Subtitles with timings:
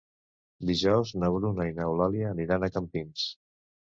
[0.69, 3.29] Dijous na Bruna i n'Eulàlia aniran a Campins.